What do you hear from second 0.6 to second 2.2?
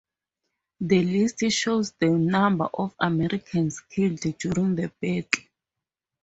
This list shows the